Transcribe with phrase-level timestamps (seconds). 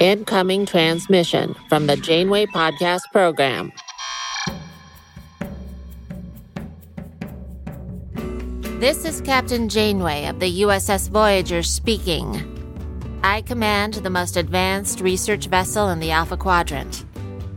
[0.00, 3.72] Incoming transmission from the Janeway Podcast Program.
[8.80, 12.54] This is Captain Janeway of the USS Voyager speaking.
[13.24, 17.04] I command the most advanced research vessel in the Alpha Quadrant.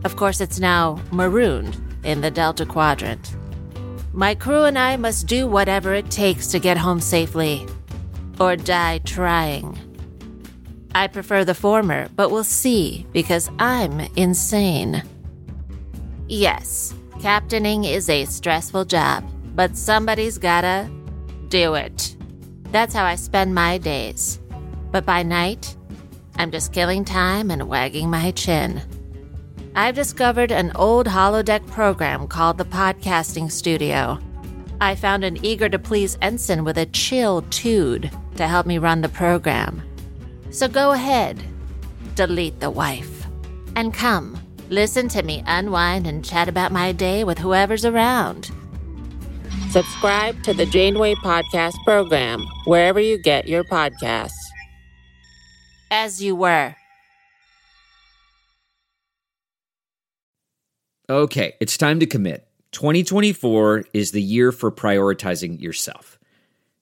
[0.04, 3.36] Of course, it's now marooned in the Delta Quadrant.
[4.14, 7.68] My crew and I must do whatever it takes to get home safely,
[8.40, 9.78] or die trying.
[10.94, 15.04] I prefer the former, but we'll see because I'm insane.
[16.28, 19.24] Yes, captaining is a stressful job,
[19.56, 20.90] but somebody's gotta
[21.48, 22.16] do it.
[22.72, 24.40] That's how I spend my days.
[24.92, 25.76] But by night,
[26.36, 28.82] I'm just killing time and wagging my chin.
[29.76, 34.20] I've discovered an old holodeck program called the Podcasting Studio.
[34.82, 39.02] I found an eager to please ensign with a chill tude to help me run
[39.02, 39.82] the program.
[40.52, 41.42] So go ahead,
[42.16, 43.26] delete the wife,
[43.78, 44.38] and come,
[44.70, 48.52] listen to me unwind and chat about my day with whoever's around.
[49.70, 54.32] Subscribe to the Janeway Podcast program wherever you get your podcasts.
[55.90, 56.76] As you were.
[61.10, 62.46] Okay, it's time to commit.
[62.74, 66.20] 2024 is the year for prioritizing yourself.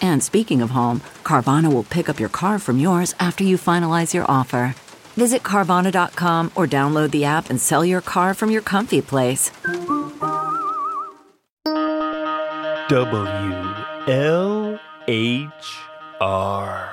[0.00, 4.14] And speaking of home, Carvana will pick up your car from yours after you finalize
[4.14, 4.74] your offer.
[5.16, 9.50] Visit Carvana.com or download the app and sell your car from your comfy place.
[12.88, 13.56] W
[14.06, 15.78] L H
[16.20, 16.92] R.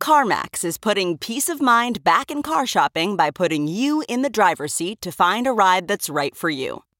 [0.00, 4.30] CarMax is putting peace of mind back in car shopping by putting you in the
[4.30, 6.82] driver's seat to find a ride that's right for you.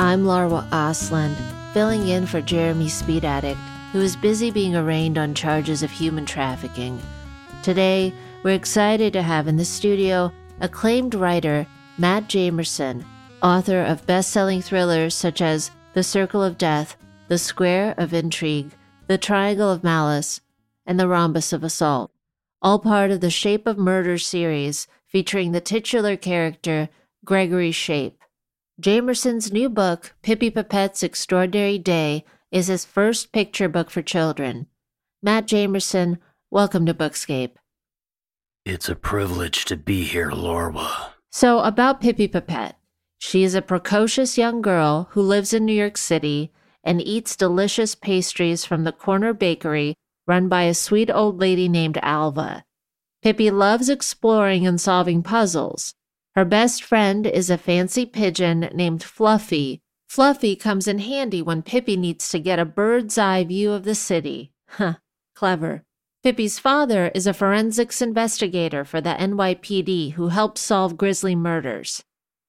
[0.00, 1.36] I'm Larwa Ostland,
[1.74, 3.60] filling in for Jeremy Speed Addict,
[3.92, 6.98] who is busy being arraigned on charges of human trafficking.
[7.62, 10.32] Today, we're excited to have in the studio
[10.62, 11.66] acclaimed writer
[11.98, 13.04] Matt Jamerson,
[13.42, 16.96] author of best selling thrillers such as The Circle of Death,
[17.28, 18.70] The Square of Intrigue,
[19.06, 20.40] The Triangle of Malice,
[20.86, 22.10] and The Rhombus of Assault,
[22.62, 26.88] all part of the Shape of Murder series featuring the titular character
[27.22, 28.19] Gregory Shape.
[28.80, 34.68] Jamerson's new book, Pippi Papette's Extraordinary Day, is his first picture book for children.
[35.22, 36.16] Matt Jamerson,
[36.50, 37.56] welcome to Bookscape.
[38.64, 41.10] It's a privilege to be here, Larwa.
[41.30, 42.78] So, about Pippi Papette.
[43.18, 46.50] She is a precocious young girl who lives in New York City
[46.82, 49.94] and eats delicious pastries from the corner bakery
[50.26, 52.64] run by a sweet old lady named Alva.
[53.20, 55.94] Pippi loves exploring and solving puzzles.
[56.36, 59.80] Her best friend is a fancy pigeon named Fluffy.
[60.08, 63.94] Fluffy comes in handy when Pippi needs to get a bird's eye view of the
[63.94, 64.52] city.
[64.68, 64.94] Huh,
[65.34, 65.84] clever.
[66.22, 72.04] Pippi's father is a forensics investigator for the NYPD who helped solve grisly murders.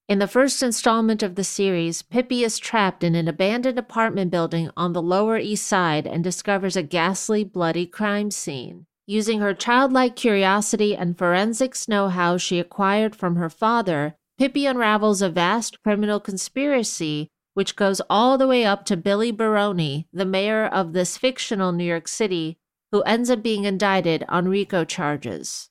[0.07, 4.69] In the first installment of the series, Pippi is trapped in an abandoned apartment building
[4.75, 8.87] on the Lower East Side and discovers a ghastly, bloody crime scene.
[9.11, 15.21] Using her childlike curiosity and forensics know how she acquired from her father, Pippi unravels
[15.21, 20.65] a vast criminal conspiracy which goes all the way up to Billy Baroni, the mayor
[20.65, 22.57] of this fictional New York City,
[22.93, 25.69] who ends up being indicted on RICO charges.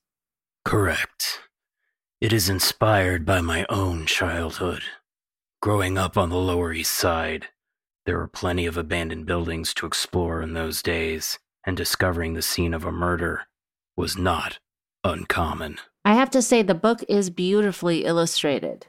[0.66, 1.40] Correct.
[2.20, 4.82] It is inspired by my own childhood.
[5.62, 7.46] Growing up on the Lower East Side,
[8.04, 11.38] there were plenty of abandoned buildings to explore in those days,
[11.70, 13.42] and discovering the scene of a murder
[13.96, 14.58] was not
[15.04, 15.78] uncommon.
[16.04, 18.88] I have to say, the book is beautifully illustrated.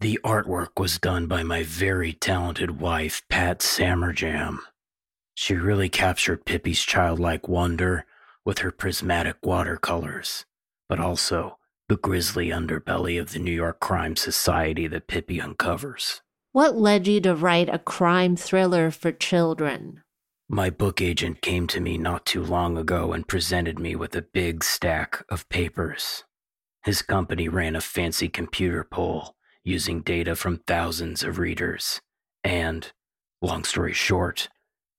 [0.00, 4.58] The artwork was done by my very talented wife, Pat Samerjam.
[5.36, 8.06] She really captured Pippi's childlike wonder
[8.44, 10.46] with her prismatic watercolors,
[10.88, 11.58] but also
[11.88, 16.22] the grisly underbelly of the New York crime society that Pippi uncovers.
[16.50, 20.02] What led you to write a crime thriller for children?
[20.48, 24.22] My book agent came to me not too long ago and presented me with a
[24.22, 26.22] big stack of papers.
[26.84, 29.34] His company ran a fancy computer poll
[29.64, 32.00] using data from thousands of readers.
[32.44, 32.92] And,
[33.42, 34.48] long story short,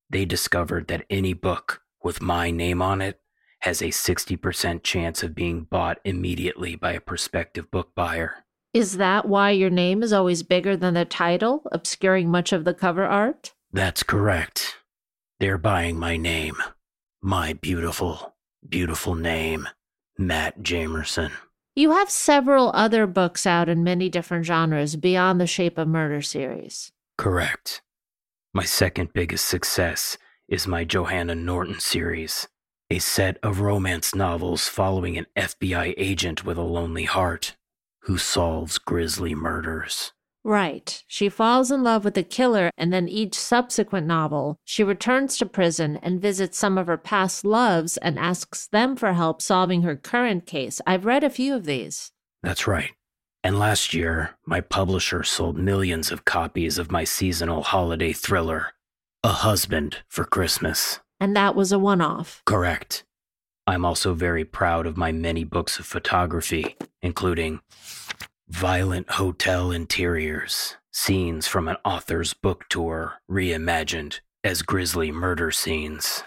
[0.10, 3.22] they discovered that any book with my name on it
[3.62, 8.44] has a 60% chance of being bought immediately by a prospective book buyer.
[8.74, 12.74] Is that why your name is always bigger than the title, obscuring much of the
[12.74, 13.54] cover art?
[13.72, 14.77] That's correct.
[15.40, 16.56] They're buying my name.
[17.22, 18.36] My beautiful,
[18.68, 19.68] beautiful name,
[20.18, 21.32] Matt Jamerson.
[21.76, 26.24] You have several other books out in many different genres beyond the Shape of Murder
[26.24, 26.92] series.
[27.20, 27.84] Correct.
[28.52, 30.18] My second biggest success
[30.48, 32.48] is my Johanna Norton series,
[32.90, 37.56] a set of romance novels following an FBI agent with a lonely heart
[38.02, 40.14] who solves grisly murders.
[40.44, 41.04] Right.
[41.08, 45.46] She falls in love with the killer, and then each subsequent novel, she returns to
[45.46, 49.96] prison and visits some of her past loves and asks them for help solving her
[49.96, 50.80] current case.
[50.88, 52.12] I've read a few of these.
[52.44, 52.92] That's right.
[53.44, 58.74] And last year, my publisher sold millions of copies of my seasonal holiday thriller,
[59.24, 61.00] A Husband for Christmas.
[61.20, 62.42] And that was a one off.
[62.46, 63.04] Correct.
[63.66, 67.60] I'm also very proud of my many books of photography, including
[68.50, 76.24] Violent Hotel Interiors, scenes from an author's book tour reimagined as grisly murder scenes.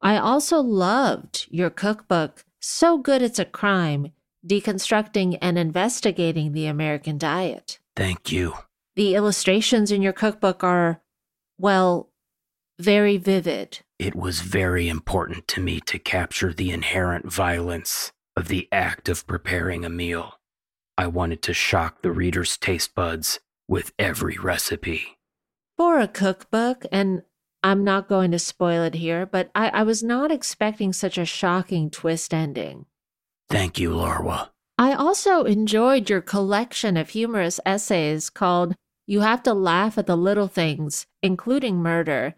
[0.00, 4.12] I also loved your cookbook, So Good It's a Crime,
[4.44, 7.78] deconstructing and investigating the American diet.
[7.94, 8.54] Thank you.
[8.96, 11.00] The illustrations in your cookbook are,
[11.58, 12.10] well,
[12.80, 13.80] very vivid.
[14.00, 19.26] It was very important to me to capture the inherent violence of the act of
[19.28, 20.34] preparing a meal.
[21.02, 25.18] I wanted to shock the reader's taste buds with every recipe.
[25.76, 27.22] For a cookbook, and
[27.60, 31.24] I'm not going to spoil it here, but I, I was not expecting such a
[31.24, 32.86] shocking twist ending.
[33.50, 34.50] Thank you, Larwa.
[34.78, 38.76] I also enjoyed your collection of humorous essays called
[39.08, 42.36] You Have to Laugh at the Little Things, including Murder.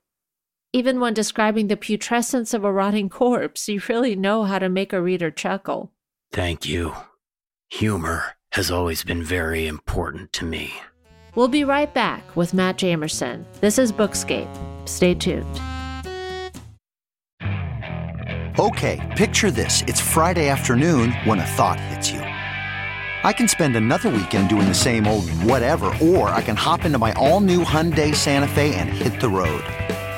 [0.73, 4.95] Even when describing the putrescence of a rotting corpse, you really know how to make
[4.95, 5.93] a reader chuckle.
[6.33, 6.95] Thank you.
[7.69, 10.73] Humor has always been very important to me.
[11.35, 13.45] We'll be right back with Matt Jamerson.
[13.61, 14.49] This is Bookscape.
[14.89, 15.45] Stay tuned.
[18.57, 19.83] Okay, picture this.
[19.89, 22.21] It's Friday afternoon when a thought hits you.
[22.21, 26.99] I can spend another weekend doing the same old whatever, or I can hop into
[26.99, 29.65] my all new Hyundai Santa Fe and hit the road.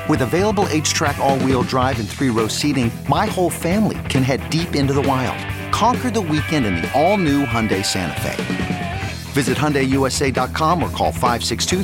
[0.07, 4.47] With available HTRAC, all wheel drive, and three row seating, my whole family can head
[4.51, 5.56] deep into the wild.
[5.77, 8.99] Conquer the weekend in the all new Hyundai Santa Fe.
[9.33, 11.83] Visit HyundaiUSA.com or call 562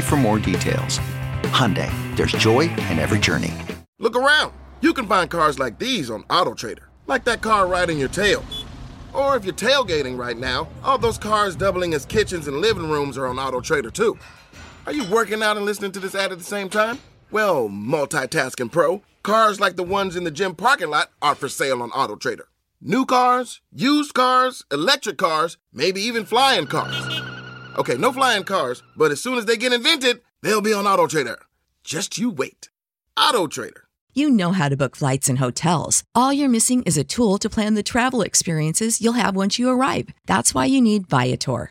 [0.00, 1.00] for more details.
[1.50, 3.52] Hyundai, there's joy in every journey.
[3.98, 4.52] Look around.
[4.80, 8.44] You can find cars like these on AutoTrader, like that car riding your tail.
[9.12, 13.18] Or if you're tailgating right now, all those cars doubling as kitchens and living rooms
[13.18, 14.16] are on AutoTrader too.
[14.86, 17.00] Are you working out and listening to this ad at the same time?
[17.32, 21.82] Well, multitasking pro, cars like the ones in the gym parking lot are for sale
[21.82, 22.46] on AutoTrader.
[22.80, 27.22] New cars, used cars, electric cars, maybe even flying cars.
[27.76, 31.36] Okay, no flying cars, but as soon as they get invented, They'll be on AutoTrader.
[31.82, 32.68] Just you wait.
[33.16, 33.82] AutoTrader.
[34.14, 36.04] You know how to book flights and hotels.
[36.14, 39.68] All you're missing is a tool to plan the travel experiences you'll have once you
[39.68, 40.08] arrive.
[40.26, 41.70] That's why you need Viator.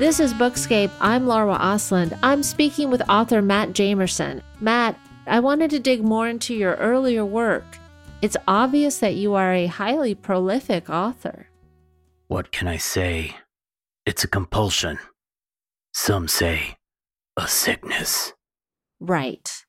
[0.00, 0.90] This is Bookscape.
[0.98, 2.18] I'm Larwa Ostland.
[2.22, 4.40] I'm speaking with author Matt Jamerson.
[4.58, 7.66] Matt, I wanted to dig more into your earlier work.
[8.22, 11.48] It's obvious that you are a highly prolific author.
[12.28, 13.36] What can I say?
[14.06, 14.98] It's a compulsion.
[15.92, 16.78] Some say
[17.36, 18.32] a sickness.
[19.00, 19.66] Right.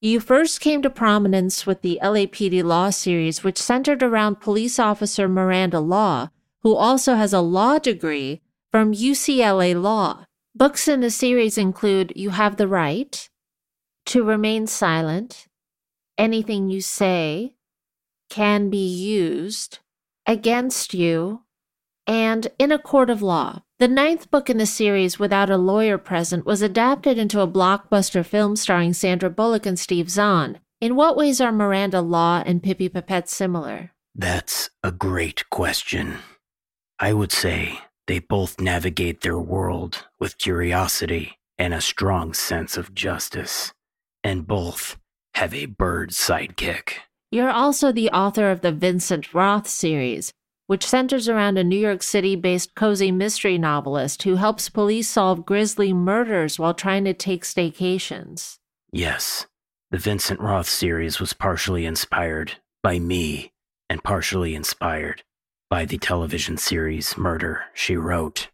[0.00, 5.28] You first came to prominence with the LAPD Law series, which centered around police officer
[5.28, 6.30] Miranda Law,
[6.64, 10.24] who also has a law degree from UCLA Law.
[10.54, 13.28] Books in the series include You Have the Right,
[14.06, 15.46] To Remain Silent,
[16.18, 17.54] Anything You Say,
[18.28, 19.78] Can Be Used,
[20.26, 21.42] Against You,
[22.06, 23.62] and In a Court of Law.
[23.78, 28.24] The ninth book in the series, Without a Lawyer Present, was adapted into a blockbuster
[28.24, 30.58] film starring Sandra Bullock and Steve Zahn.
[30.80, 33.92] In what ways are Miranda Law and Pippi Papet similar?
[34.14, 36.18] That's a great question.
[36.98, 42.92] I would say they both navigate their world with curiosity and a strong sense of
[42.92, 43.72] justice,
[44.24, 44.98] and both
[45.34, 46.94] have a bird sidekick.
[47.30, 50.32] You're also the author of the Vincent Roth series,
[50.66, 55.46] which centers around a New York City based cozy mystery novelist who helps police solve
[55.46, 58.56] grisly murders while trying to take staycations.
[58.92, 59.46] Yes,
[59.92, 63.52] the Vincent Roth series was partially inspired by me
[63.88, 65.22] and partially inspired
[65.70, 68.48] by the television series Murder, She Wrote.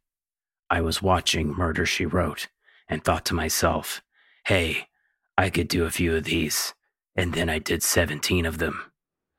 [0.69, 2.49] I was watching Murder, She Wrote
[2.89, 4.03] and thought to myself,
[4.45, 4.89] hey,
[5.39, 6.75] I could do a few of these.
[7.17, 8.93] And then I did 17 of them.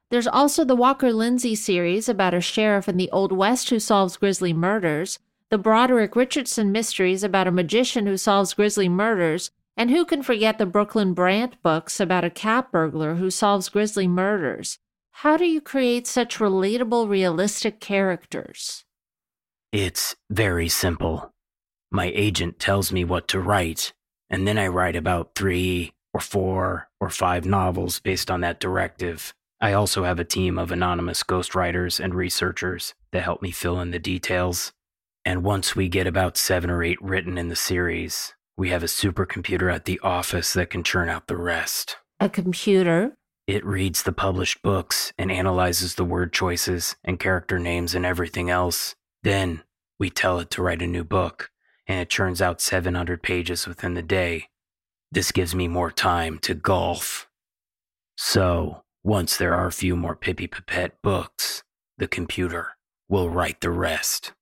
[0.09, 4.17] There's also the Walker Lindsay series about a sheriff in the Old West who solves
[4.17, 5.19] grisly murders,
[5.51, 10.57] the Broderick Richardson mysteries about a magician who solves grisly murders, and who can forget
[10.57, 14.79] the Brooklyn Brant books about a cat burglar who solves grisly murders?
[15.21, 18.83] How do you create such relatable, realistic characters?
[19.71, 21.33] It's very simple.
[21.89, 23.93] My agent tells me what to write,
[24.29, 29.33] and then I write about three or four or five novels based on that directive.
[29.59, 33.89] I also have a team of anonymous ghostwriters and researchers that help me fill in
[33.89, 34.71] the details.
[35.25, 38.85] And once we get about seven or eight written in the series, we have a
[38.85, 41.97] supercomputer at the office that can churn out the rest.
[42.19, 43.17] A computer?
[43.47, 48.49] It reads the published books and analyzes the word choices and character names and everything
[48.49, 48.93] else.
[49.23, 49.63] Then
[49.97, 51.49] we tell it to write a new book,
[51.87, 54.49] and it churns out 700 pages within the day.
[55.13, 57.29] This gives me more time to golf.
[58.17, 61.63] So, once there are a few more Pippi Papet books,
[61.97, 62.75] the computer
[63.07, 64.33] will write the rest.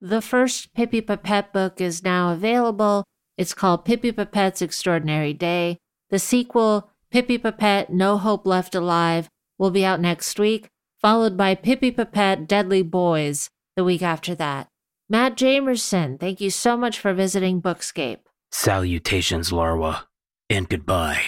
[0.00, 3.04] The first Pippi Papet book is now available.
[3.36, 5.78] It's called Pippi Papet's Extraordinary Day.
[6.10, 10.68] The sequel Pippi Papet, No Hope Left Alive will be out next week,
[11.00, 14.66] followed by Pippi Papet, Deadly Boys the week after that.
[15.08, 18.18] Matt Jamerson, thank you so much for visiting Bookscape.
[18.50, 20.02] Salutations, Larwa,
[20.50, 21.22] and goodbye.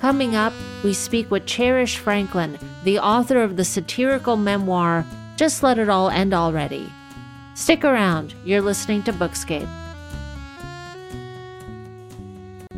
[0.00, 0.52] Coming up,
[0.84, 5.04] we speak with Cherish Franklin, the author of the satirical memoir,
[5.36, 6.90] Just Let It All End Already.
[7.54, 9.68] Stick around, you're listening to Bookscape.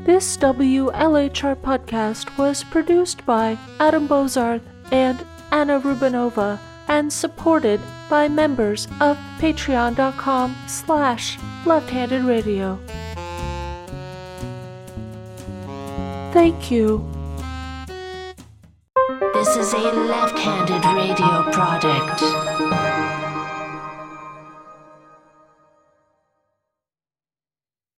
[0.05, 7.81] This WLHR podcast was produced by Adam Bozarth and Anna Rubanova and supported
[8.11, 12.81] by members of patreon.com slash left-handed radio.
[16.33, 17.09] Thank you.
[19.35, 23.22] This is a left-handed radio product.